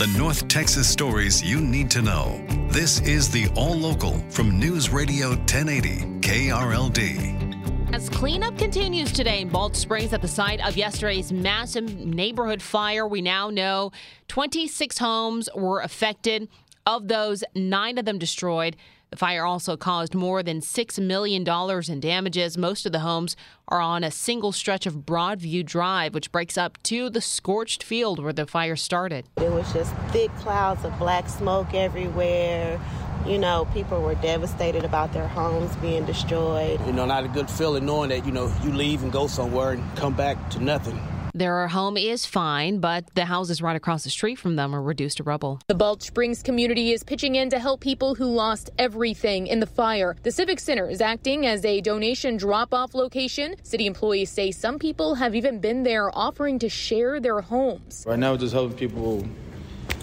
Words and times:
The 0.00 0.06
North 0.16 0.48
Texas 0.48 0.88
stories 0.88 1.42
you 1.42 1.60
need 1.60 1.90
to 1.90 2.00
know. 2.00 2.42
This 2.70 3.02
is 3.02 3.28
the 3.28 3.48
All 3.54 3.74
Local 3.74 4.18
from 4.30 4.58
News 4.58 4.88
Radio 4.88 5.32
1080 5.32 6.20
KRLD. 6.20 7.92
As 7.94 8.08
cleanup 8.08 8.56
continues 8.56 9.12
today 9.12 9.42
in 9.42 9.50
Balch 9.50 9.76
Springs 9.76 10.14
at 10.14 10.22
the 10.22 10.26
site 10.26 10.66
of 10.66 10.74
yesterday's 10.74 11.34
massive 11.34 11.98
neighborhood 11.98 12.62
fire, 12.62 13.06
we 13.06 13.20
now 13.20 13.50
know 13.50 13.92
26 14.28 14.96
homes 14.96 15.50
were 15.54 15.82
affected. 15.82 16.48
Of 16.86 17.08
those, 17.08 17.44
nine 17.54 17.98
of 17.98 18.06
them 18.06 18.18
destroyed. 18.18 18.76
The 19.10 19.16
fire 19.16 19.44
also 19.44 19.76
caused 19.76 20.14
more 20.14 20.42
than 20.42 20.60
$6 20.60 21.04
million 21.04 21.44
in 21.88 22.00
damages. 22.00 22.56
Most 22.56 22.86
of 22.86 22.92
the 22.92 23.00
homes 23.00 23.34
are 23.66 23.80
on 23.80 24.04
a 24.04 24.10
single 24.10 24.52
stretch 24.52 24.86
of 24.86 24.98
Broadview 24.98 25.66
Drive, 25.66 26.14
which 26.14 26.30
breaks 26.30 26.56
up 26.56 26.80
to 26.84 27.10
the 27.10 27.20
scorched 27.20 27.82
field 27.82 28.22
where 28.22 28.32
the 28.32 28.46
fire 28.46 28.76
started. 28.76 29.26
It 29.38 29.50
was 29.50 29.72
just 29.72 29.92
thick 30.10 30.32
clouds 30.36 30.84
of 30.84 30.96
black 30.98 31.28
smoke 31.28 31.74
everywhere. 31.74 32.80
You 33.26 33.38
know, 33.38 33.68
people 33.74 34.00
were 34.00 34.14
devastated 34.14 34.84
about 34.84 35.12
their 35.12 35.26
homes 35.26 35.74
being 35.76 36.06
destroyed. 36.06 36.80
You 36.86 36.92
know, 36.92 37.04
not 37.04 37.24
a 37.24 37.28
good 37.28 37.50
feeling 37.50 37.86
knowing 37.86 38.10
that, 38.10 38.24
you 38.24 38.32
know, 38.32 38.52
you 38.62 38.72
leave 38.72 39.02
and 39.02 39.10
go 39.10 39.26
somewhere 39.26 39.72
and 39.72 39.96
come 39.96 40.14
back 40.14 40.50
to 40.50 40.62
nothing. 40.62 40.98
Their 41.34 41.68
home 41.68 41.96
is 41.96 42.26
fine, 42.26 42.80
but 42.80 43.14
the 43.14 43.24
houses 43.24 43.62
right 43.62 43.76
across 43.76 44.04
the 44.04 44.10
street 44.10 44.36
from 44.36 44.56
them 44.56 44.74
are 44.74 44.82
reduced 44.82 45.18
to 45.18 45.22
rubble. 45.22 45.60
The 45.68 45.74
Balch 45.74 46.02
Springs 46.02 46.42
community 46.42 46.92
is 46.92 47.04
pitching 47.04 47.36
in 47.36 47.50
to 47.50 47.58
help 47.58 47.80
people 47.80 48.14
who 48.14 48.26
lost 48.26 48.70
everything 48.78 49.46
in 49.46 49.60
the 49.60 49.66
fire. 49.66 50.16
The 50.22 50.32
Civic 50.32 50.58
Center 50.58 50.88
is 50.88 51.00
acting 51.00 51.46
as 51.46 51.64
a 51.64 51.80
donation 51.80 52.36
drop 52.36 52.74
off 52.74 52.94
location. 52.94 53.54
City 53.62 53.86
employees 53.86 54.30
say 54.30 54.50
some 54.50 54.78
people 54.78 55.14
have 55.14 55.34
even 55.34 55.60
been 55.60 55.82
there 55.84 56.10
offering 56.16 56.58
to 56.58 56.68
share 56.68 57.20
their 57.20 57.40
homes. 57.40 58.04
Right 58.06 58.18
now, 58.18 58.32
we're 58.32 58.38
just 58.38 58.52
helping 58.52 58.76
people 58.76 59.24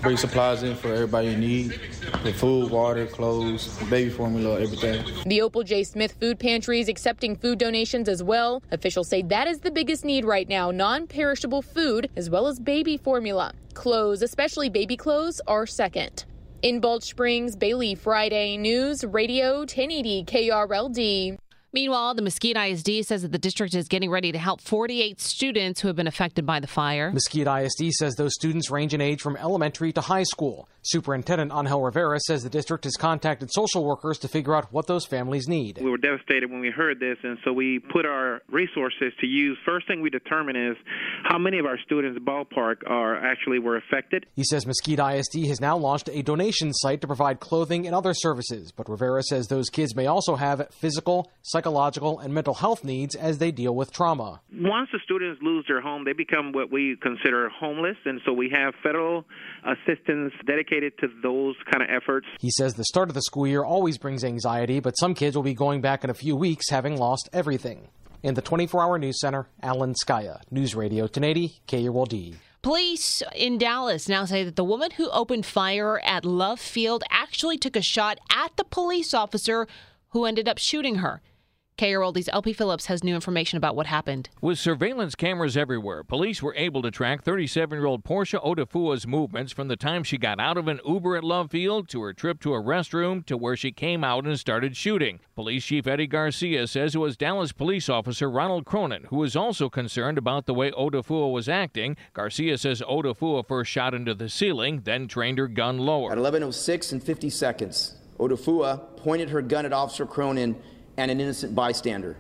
bring 0.02 0.18
supplies 0.18 0.64
in 0.64 0.76
for 0.76 0.94
everybody 0.94 1.30
in 1.30 1.40
need 1.40 1.80
with 2.24 2.40
food, 2.40 2.72
water, 2.72 3.06
clothes, 3.06 3.78
baby 3.90 4.10
formula, 4.10 4.60
everything. 4.62 5.04
The 5.26 5.42
Opal 5.42 5.64
J. 5.64 5.84
Smith 5.84 6.14
Food 6.20 6.40
Pantry 6.40 6.80
is 6.80 6.88
accepting 6.88 7.36
food 7.36 7.60
donations 7.60 8.08
as 8.08 8.24
well. 8.24 8.62
Officials 8.72 9.08
say 9.08 9.22
that 9.24 9.48
is 9.48 9.60
the 9.60 9.72
biggest 9.72 10.06
need 10.06 10.26
right 10.26 10.48
now 10.48 10.72
non 10.72 11.08
perishable 11.08 11.62
food 11.62 12.10
as 12.16 12.30
well 12.30 12.48
as 12.48 12.60
baby 12.60 12.98
formula. 12.98 13.54
Clothes, 13.74 14.22
especially 14.22 14.70
baby 14.70 14.98
clothes, 14.98 15.42
are 15.48 15.66
second. 15.66 16.26
In 16.64 16.80
Balch 16.80 17.04
Springs, 17.04 17.56
Bailey 17.56 17.94
Friday 17.94 18.58
News 18.58 19.04
Radio 19.04 19.60
1080 19.60 20.26
KRLD. 20.26 21.38
Meanwhile, 21.74 22.16
the 22.16 22.22
Mesquite 22.22 22.56
ISD 22.56 23.06
says 23.06 23.24
that 23.24 23.32
the 23.34 23.38
district 23.38 23.74
is 23.76 23.90
getting 23.90 24.10
ready 24.10 24.32
to 24.32 24.38
help 24.38 24.62
48 24.62 25.20
students 25.20 25.82
who 25.82 25.90
have 25.90 25.98
been 25.98 26.08
affected 26.08 26.46
by 26.46 26.62
the 26.62 26.68
fire. 26.68 27.12
Mesquite 27.12 27.48
ISD 27.48 27.92
says 27.92 28.16
those 28.16 28.34
students 28.34 28.72
range 28.72 28.94
in 28.94 29.02
age 29.02 29.22
from 29.22 29.36
elementary 29.36 29.92
to 29.94 30.02
high 30.02 30.24
school. 30.24 30.70
Superintendent 30.88 31.52
Angel 31.54 31.82
Rivera 31.82 32.18
says 32.18 32.44
the 32.44 32.50
district 32.50 32.86
has 32.86 32.96
contacted 32.96 33.52
social 33.52 33.84
workers 33.84 34.18
to 34.20 34.30
figure 34.30 34.56
out 34.56 34.72
what 34.72 34.88
those 34.88 35.06
families 35.06 35.46
need. 35.46 35.80
We 35.82 35.90
were 35.90 35.98
devastated 35.98 36.50
when 36.50 36.62
we 36.62 36.72
heard 36.72 37.02
this, 37.02 37.18
and 37.24 37.38
so 37.44 37.52
we 37.52 37.80
put 37.80 38.06
our 38.06 38.42
resources 38.50 39.12
to 39.20 39.28
use. 39.28 39.58
First 39.66 39.86
thing 39.86 40.00
we 40.00 40.10
determine 40.10 40.56
is 40.56 40.78
how 41.26 41.38
many 41.38 41.60
of 41.60 41.66
our 41.66 41.78
students 41.86 42.18
ballpark 42.20 42.90
are 42.90 43.18
actually 43.18 43.60
were 43.60 43.76
affected. 43.76 44.28
He 44.38 44.46
says 44.46 44.66
Mesquite 44.66 45.00
ISD 45.00 45.48
has 45.48 45.60
now 45.60 45.76
launched 45.76 46.10
a 46.10 46.22
donation 46.22 46.74
site 46.74 47.02
to 47.02 47.08
provide 47.08 47.42
clothing 47.42 47.86
and 47.86 47.94
other 47.94 48.14
services, 48.14 48.72
but 48.72 48.88
Rivera 48.88 49.24
says 49.24 49.48
those 49.48 49.70
kids 49.70 49.94
may 49.94 50.06
also 50.06 50.38
have 50.38 50.70
physical, 50.80 51.30
psychological, 51.42 52.20
and 52.20 52.34
mental 52.34 52.54
health 52.54 52.86
needs 52.86 53.14
as 53.14 53.40
they 53.40 53.52
deal 53.52 53.76
with 53.76 53.92
trauma. 53.92 54.40
Once 54.54 54.88
the 54.94 55.00
students 55.04 55.42
lose 55.42 55.66
their 55.68 55.82
home, 55.82 56.06
they 56.06 56.14
become 56.14 56.54
what 56.54 56.72
we 56.72 56.96
consider 57.02 57.50
homeless, 57.50 57.98
and 58.06 58.22
so 58.26 58.32
we 58.32 58.50
have 58.56 58.74
federal 58.82 59.26
assistance 59.66 60.32
dedicated 60.46 60.77
to 60.80 61.08
those 61.22 61.56
kind 61.72 61.84
of 61.84 61.90
efforts. 61.90 62.28
He 62.40 62.50
says 62.52 62.74
the 62.74 62.86
start 62.86 63.10
of 63.10 63.16
the 63.16 63.22
school 63.22 63.48
year 63.48 63.64
always 63.64 63.98
brings 63.98 64.24
anxiety, 64.24 64.80
but 64.80 64.92
some 64.92 65.14
kids 65.14 65.36
will 65.36 65.44
be 65.44 65.54
going 65.54 65.82
back 65.82 66.04
in 66.04 66.10
a 66.10 66.14
few 66.14 66.36
weeks 66.36 66.70
having 66.70 66.98
lost 66.98 67.30
everything. 67.34 67.90
In 68.24 68.34
the 68.34 68.42
24 68.42 68.82
hour 68.82 68.98
news 68.98 69.20
center, 69.20 69.48
Alan 69.62 69.94
Skaya, 69.94 70.42
News 70.50 70.76
Radio 70.76 71.04
1080, 71.04 71.62
KRLD. 71.68 72.36
Police 72.62 73.24
in 73.36 73.58
Dallas 73.58 74.10
now 74.10 74.26
say 74.26 74.44
that 74.44 74.56
the 74.56 74.64
woman 74.64 74.92
who 74.92 75.10
opened 75.12 75.46
fire 75.46 76.02
at 76.04 76.26
Love 76.26 76.60
Field 76.60 77.04
actually 77.10 77.58
took 77.58 77.76
a 77.76 77.82
shot 77.82 78.20
at 78.34 78.58
the 78.58 78.64
police 78.64 79.14
officer 79.14 79.68
who 80.10 80.26
ended 80.26 80.50
up 80.50 80.58
shooting 80.58 80.96
her. 80.96 81.22
KRLD's 81.78 82.28
LP 82.34 82.54
Phillips 82.54 82.88
has 82.88 83.04
new 83.04 83.14
information 83.14 83.58
about 83.58 83.76
what 83.76 83.86
happened. 83.86 84.30
With 84.42 84.58
surveillance 84.58 85.14
cameras 85.14 85.56
everywhere, 85.56 86.04
police 86.04 86.42
were 86.42 86.56
able 86.56 86.82
to 86.82 86.90
track 86.90 87.22
37 87.22 87.78
year 87.78 87.86
old 87.86 88.04
Portia 88.04 88.40
Odufuwa's 88.40 89.06
movements 89.06 89.54
from 89.54 89.68
the 89.68 89.76
time 89.76 90.04
she 90.04 90.18
got 90.18 90.40
out 90.40 90.58
of 90.58 90.68
an 90.68 90.80
Uber 90.88 91.18
at 91.18 91.24
Love 91.24 91.52
Field 91.52 91.88
to 91.90 92.02
her 92.02 92.14
trip 92.14 92.40
to 92.42 92.56
a 92.56 92.62
restroom 92.62 93.24
to 93.28 93.38
where 93.38 93.56
she 93.56 93.72
came 93.72 94.04
out 94.04 94.26
and 94.26 94.40
started 94.40 94.76
shooting. 94.76 95.20
Police 95.36 95.66
Chief 95.66 95.86
Eddie 95.86 96.08
Garcia 96.08 96.66
says 96.66 96.96
it 96.96 96.98
was 96.98 97.16
Dallas 97.16 97.52
police 97.52 97.90
officer 97.90 98.28
Ronald 98.28 98.66
Cronin 98.66 99.04
who 99.10 99.18
was 99.18 99.36
also 99.36 99.70
concerned 99.70 100.18
about 100.18 100.48
the 100.48 100.56
way 100.56 100.72
Odufuwa 100.72 101.32
was 101.32 101.48
acting. 101.48 101.96
Garcia 102.14 102.58
says 102.58 102.82
Odufuwa 102.82 103.48
first 103.48 103.70
shot 103.70 103.94
into 103.94 104.16
the 104.16 104.30
ceiling, 104.30 104.82
then 104.84 105.08
trained 105.08 105.38
her 105.38 105.48
gun 105.48 105.78
lower. 105.78 106.12
At 106.12 106.18
11:06 106.18 106.92
and 106.92 107.04
50 107.04 107.30
seconds, 107.30 107.94
Odufuwa 108.20 108.98
pointed 108.98 109.30
her 109.30 109.44
gun 109.44 109.64
at 109.64 109.74
Officer 109.74 110.08
Cronin 110.08 110.56
and 110.98 111.12
an 111.12 111.22
innocent 111.22 111.56
bystander. 111.56 112.18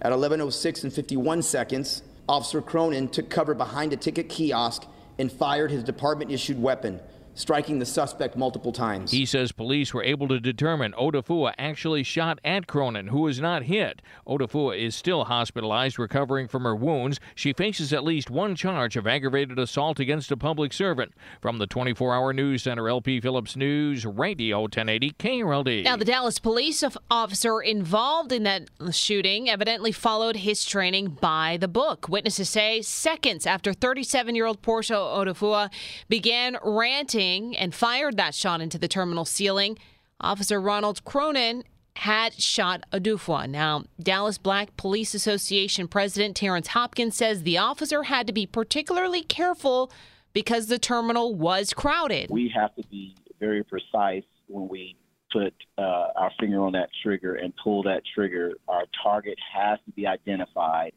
At 0.00 0.12
11:06 0.12 0.84
and 0.84 0.92
51 0.92 1.42
seconds, 1.42 2.02
Officer 2.28 2.62
Cronin 2.62 3.08
took 3.08 3.28
cover 3.28 3.54
behind 3.54 3.92
a 3.92 3.96
ticket 3.96 4.28
kiosk 4.28 4.84
and 5.18 5.30
fired 5.30 5.70
his 5.70 5.84
department-issued 5.84 6.60
weapon, 6.60 7.00
striking 7.34 7.78
the 7.78 7.86
suspect 7.86 8.36
multiple 8.36 8.72
times. 8.72 9.10
He 9.10 9.24
says 9.24 9.52
police 9.52 9.94
were 9.94 10.02
able 10.02 10.28
to 10.28 10.38
determine 10.40 10.92
Odufuwa 10.92 11.54
actually 11.58 12.02
shot 12.02 12.38
at 12.44 12.66
Cronin, 12.66 13.08
who 13.08 13.20
was 13.20 13.40
not 13.40 13.64
hit. 13.64 14.02
Odufuwa 14.26 14.78
is 14.78 14.94
still 14.94 15.24
hospitalized, 15.24 15.98
recovering 15.98 16.48
from 16.48 16.64
her 16.64 16.76
wounds. 16.76 17.20
She 17.34 17.52
faces 17.52 17.92
at 17.92 18.04
least 18.04 18.30
one 18.30 18.54
charge 18.54 18.96
of 18.96 19.06
aggravated 19.06 19.58
assault 19.58 19.98
against 19.98 20.30
a 20.30 20.36
public 20.36 20.72
servant. 20.72 21.12
From 21.40 21.58
the 21.58 21.66
24 21.66 22.14
hour 22.14 22.32
news 22.32 22.62
center, 22.62 22.88
LP 22.88 23.20
Phillips 23.20 23.56
News, 23.56 24.04
Radio 24.04 24.62
1080 24.62 25.10
KRLD. 25.12 25.84
Now, 25.84 25.96
the 25.96 26.04
Dallas 26.04 26.38
police 26.38 26.84
officer 27.10 27.60
involved 27.60 28.32
in 28.32 28.42
that 28.42 28.68
shooting 28.90 29.48
evidently 29.48 29.92
followed 29.92 30.36
his 30.36 30.64
training 30.64 31.18
by 31.20 31.56
the 31.60 31.68
book. 31.68 32.08
Witnesses 32.08 32.50
say 32.50 32.82
seconds 32.82 33.46
after 33.46 33.72
37 33.72 34.34
year 34.34 34.46
old 34.46 34.62
Portia 34.62 34.94
Odufuwa 34.94 35.70
began 36.08 36.56
ranting 36.62 37.21
and 37.22 37.74
fired 37.74 38.16
that 38.16 38.34
shot 38.34 38.60
into 38.60 38.78
the 38.78 38.88
terminal 38.88 39.24
ceiling, 39.24 39.78
Officer 40.20 40.60
Ronald 40.60 41.04
Cronin 41.04 41.64
had 41.96 42.34
shot 42.34 42.84
Odufuwa. 42.92 43.48
Now, 43.48 43.84
Dallas 44.00 44.38
Black 44.38 44.76
Police 44.76 45.14
Association 45.14 45.88
President 45.88 46.36
Terrence 46.36 46.68
Hopkins 46.68 47.16
says 47.16 47.42
the 47.42 47.58
officer 47.58 48.04
had 48.04 48.26
to 48.26 48.32
be 48.32 48.46
particularly 48.46 49.22
careful 49.22 49.92
because 50.32 50.66
the 50.66 50.78
terminal 50.78 51.34
was 51.34 51.72
crowded. 51.74 52.30
We 52.30 52.50
have 52.54 52.74
to 52.76 52.82
be 52.88 53.14
very 53.38 53.62
precise 53.62 54.24
when 54.48 54.68
we 54.68 54.96
put 55.32 55.54
uh, 55.78 56.08
our 56.16 56.30
finger 56.38 56.62
on 56.62 56.72
that 56.72 56.88
trigger 57.02 57.34
and 57.34 57.52
pull 57.62 57.82
that 57.84 58.02
trigger. 58.14 58.52
Our 58.68 58.84
target 59.02 59.38
has 59.54 59.78
to 59.86 59.92
be 59.92 60.06
identified, 60.06 60.92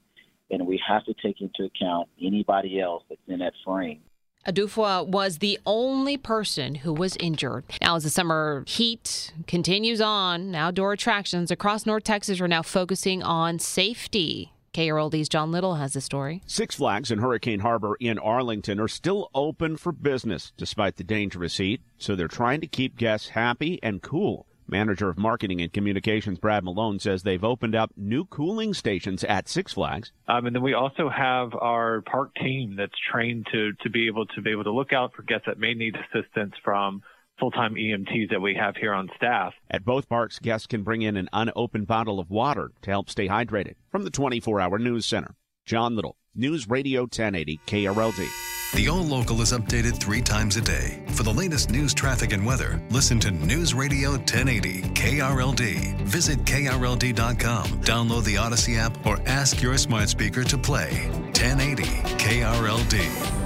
and 0.52 0.66
we 0.66 0.82
have 0.88 1.04
to 1.06 1.14
take 1.22 1.42
into 1.42 1.64
account 1.64 2.10
anybody 2.22 2.80
else 2.80 3.04
that's 3.10 3.22
in 3.28 3.40
that 3.40 3.54
frame. 3.66 4.02
Odufuwa 4.48 5.08
was 5.08 5.40
the 5.40 5.60
only 5.66 6.18
person 6.18 6.76
who 6.76 6.94
was 6.94 7.18
injured. 7.20 7.64
Now, 7.82 7.96
as 7.96 8.04
the 8.04 8.10
summer 8.10 8.64
heat 8.68 9.34
continues 9.48 10.02
on, 10.02 10.54
outdoor 10.54 10.94
attractions 10.94 11.50
across 11.50 11.86
North 11.86 12.04
Texas 12.04 12.40
are 12.40 12.48
now 12.48 12.62
focusing 12.62 13.24
on 13.24 13.58
safety. 13.58 14.52
KRLD's 14.76 15.30
John 15.30 15.52
Little 15.52 15.76
has 15.76 15.94
the 15.94 16.02
story. 16.02 16.42
Six 16.46 16.76
Flags 16.76 17.10
and 17.10 17.22
Hurricane 17.22 17.62
Harbor 17.62 17.96
in 18.00 18.20
Arlington 18.20 18.80
are 18.80 18.90
still 18.90 19.30
open 19.34 19.78
for 19.78 19.92
business 19.92 20.52
despite 20.58 20.98
the 20.98 21.04
dangerous 21.04 21.58
heat, 21.58 21.82
so 21.98 22.14
they're 22.14 22.28
trying 22.28 22.62
to 22.62 22.68
keep 22.68 22.98
guests 22.98 23.30
happy 23.30 23.80
and 23.82 24.02
cool. 24.02 24.46
Manager 24.68 25.10
of 25.10 25.18
Marketing 25.18 25.62
and 25.62 25.72
Communications 25.72 26.40
Brad 26.40 26.64
Malone 26.64 27.00
says 27.00 27.24
they've 27.24 27.44
opened 27.44 27.76
up 27.76 27.92
new 27.96 28.26
cooling 28.26 28.74
stations 28.74 29.24
at 29.24 29.48
Six 29.48 29.74
Flags. 29.74 30.12
Um, 30.28 30.46
and 30.46 30.56
then 30.56 30.64
we 30.64 30.74
also 30.74 31.10
have 31.10 31.54
our 31.54 32.02
park 32.02 32.34
team 32.36 32.76
that's 32.78 32.94
trained 33.12 33.48
to 33.52 33.74
to 33.84 33.90
be 33.90 34.08
able 34.08 34.26
to 34.28 34.42
be 34.42 34.52
able 34.52 34.64
to 34.64 34.72
look 34.72 34.94
out 34.94 35.14
for 35.14 35.24
guests 35.24 35.46
that 35.48 35.60
may 35.60 35.74
need 35.74 35.96
assistance 35.96 36.54
from 36.64 37.02
full-time 37.40 37.76
EMTs 37.76 38.30
that 38.30 38.42
we 38.42 38.56
have 38.56 38.76
here 38.78 38.94
on 38.94 39.10
staff. 39.18 39.54
At 39.70 39.84
both 39.84 40.08
parks, 40.08 40.40
guests 40.40 40.68
can 40.68 40.84
bring 40.84 41.02
in 41.02 41.18
an 41.18 41.28
unopened 41.34 41.88
bottle 41.88 42.20
of 42.20 42.30
water 42.30 42.72
to 42.82 42.90
help 42.90 43.10
stay 43.10 43.28
hydrated. 43.28 43.76
From 43.92 44.04
the 44.04 44.12
24-hour 44.12 44.80
news 44.80 45.06
center, 45.06 45.36
John 45.66 45.96
Little, 45.96 46.16
News 46.34 46.70
Radio 46.70 47.02
1080 47.02 47.60
KRLD. 47.68 48.55
The 48.76 48.90
All 48.90 49.04
Local 49.04 49.42
is 49.42 49.54
updated 49.54 50.02
three 50.02 50.22
times 50.22 50.58
a 50.58 50.62
day. 50.62 51.02
For 51.12 51.24
the 51.24 51.32
latest 51.32 51.70
news, 51.70 51.94
traffic, 51.94 52.34
and 52.34 52.46
weather, 52.46 52.82
listen 52.90 53.22
to 53.22 53.32
News 53.32 53.74
Radio 53.74 54.12
1080 54.12 54.82
KRLD. 54.90 55.96
Visit 56.02 56.40
KRLD.com, 56.40 57.66
download 57.84 58.26
the 58.26 58.36
Odyssey 58.36 58.76
app, 58.76 59.06
or 59.06 59.18
ask 59.28 59.62
your 59.62 59.78
smart 59.78 60.10
speaker 60.10 60.44
to 60.44 60.58
play 60.58 61.08
1080 61.40 61.84
KRLD. 62.18 63.42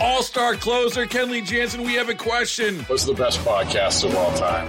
All 0.00 0.22
star 0.22 0.54
closer 0.54 1.06
Kenley 1.06 1.42
Jansen, 1.42 1.82
we 1.82 1.94
have 1.94 2.10
a 2.10 2.14
question. 2.14 2.80
What's 2.80 3.04
the 3.04 3.14
best 3.14 3.38
podcast 3.40 4.04
of 4.04 4.14
all 4.14 4.34
time? 4.34 4.68